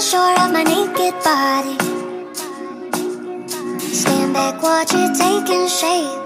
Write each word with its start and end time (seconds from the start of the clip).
shore 0.00 0.38
of 0.38 0.52
my 0.52 0.62
naked 0.62 1.12
body. 1.24 1.76
Stand 3.80 4.32
back, 4.32 4.62
watch 4.62 4.92
it 4.94 5.10
taking 5.18 5.66
shape. 5.66 6.22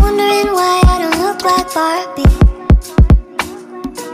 Wondering 0.00 0.48
why 0.56 0.80
I 0.86 0.96
don't 1.02 1.18
look 1.20 1.44
like 1.44 1.68
Barbie. 1.74 2.24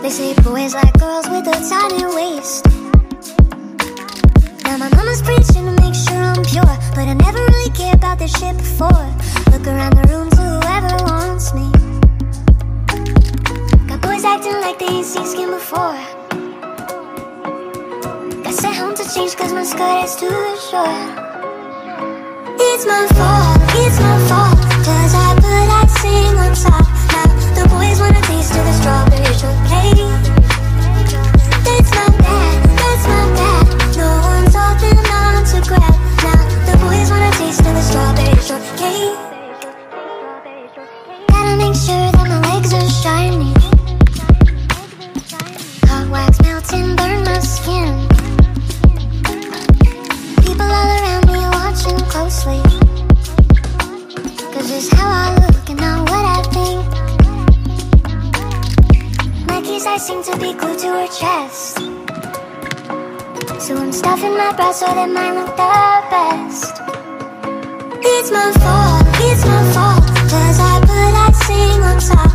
They 0.03 0.11
say 0.11 0.35
boys 0.43 0.75
like 0.75 0.93
girls 0.99 1.29
with 1.29 1.47
a 1.47 1.59
tiny 1.71 2.07
waist. 2.13 2.67
Now 4.65 4.79
my 4.79 4.89
mama's 4.97 5.23
preaching 5.23 5.67
to 5.67 5.75
make 5.81 5.95
sure 5.95 6.19
I'm 6.19 6.43
pure, 6.43 6.77
but 6.97 7.07
I 7.07 7.15
never 7.15 7.39
really 7.39 7.71
cared 7.71 7.99
about 7.99 8.19
this 8.19 8.37
shit 8.37 8.57
before. 8.57 9.07
Look 9.53 9.69
around 9.69 9.95
the 9.95 10.02
cause 19.37 19.53
my 19.53 19.65
skirt 19.65 20.05
is 20.05 20.17
too 20.17 20.29
short. 20.71 20.89
It's 22.69 22.85
my 22.87 23.07
fault, 23.17 23.61
it's 23.83 23.99
my 24.01 24.19
fault, 24.29 24.59
cause 24.85 25.15
I 25.15 25.35
put 25.35 25.53
that 25.57 25.69
icing 25.83 26.37
on 26.45 26.53
top. 26.55 26.87
Now 27.13 27.29
the 27.57 27.65
boys 27.69 27.99
wanna 28.01 28.21
taste 28.29 28.55
of 28.59 28.65
the 28.69 28.75
strawberry 28.81 29.33
shortcake. 29.41 30.23
That's 31.65 31.91
my 31.97 32.07
bad, 32.23 32.57
that's 32.81 33.05
my 33.09 33.25
bad. 33.37 33.97
No 33.97 34.09
to 35.53 35.61
grab. 35.69 35.95
Now 36.25 36.41
the 36.69 36.77
boys 36.83 37.11
wanna 37.11 37.31
taste 37.33 37.61
of 37.61 37.75
the 37.75 37.83
strawberry 37.83 38.41
shortcake. 38.49 39.17
Gotta 41.29 41.57
make 41.57 41.75
sure 41.75 42.12
seem 60.03 60.21
to 60.21 60.37
be 60.39 60.53
glued 60.53 60.81
to 60.81 60.89
her 60.89 61.07
chest. 61.07 61.79
So 63.65 63.77
I'm 63.77 63.93
stuffing 63.93 64.37
my 64.37 64.53
bra 64.57 64.73
so 64.73 64.87
that 64.87 65.09
mine 65.09 65.37
look 65.37 65.55
the 65.55 66.03
best. 66.11 66.75
It's 68.03 68.31
my 68.33 68.51
fault, 68.63 69.07
it's 69.21 69.45
my 69.47 69.63
fault. 69.75 70.05
Cause 70.29 70.59
I 70.59 70.81
put 70.81 71.15
icing 71.29 71.83
on 71.85 71.99
top. 72.01 72.32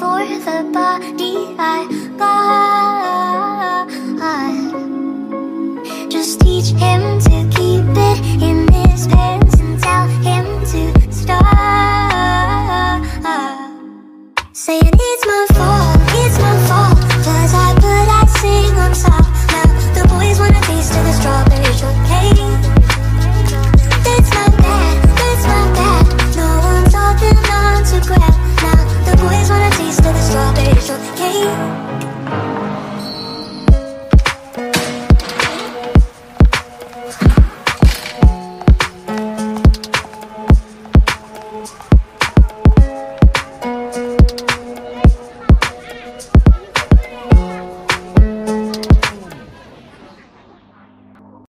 For 0.00 0.24
the 0.46 0.58
body 0.72 1.34
I 1.58 1.84
got, 2.16 3.88
just 6.10 6.40
teach 6.40 6.68
him 6.68 7.20
to 7.20 7.49